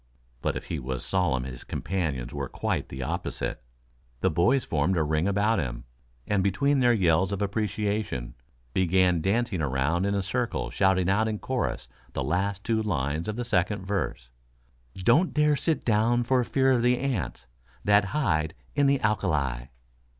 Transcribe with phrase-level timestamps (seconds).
[0.41, 3.61] But if he was solemn his companions were quite the opposite.
[4.21, 5.83] The boys formed a ring about him,
[6.25, 8.33] and between their yells of appreciation,
[8.73, 13.35] began dancing around in a circle shouting out in chorus the last two lines of
[13.35, 14.31] the second verse:
[14.95, 17.45] Don't dare sit down for fear of the ants
[17.83, 19.69] That hide in the alka li.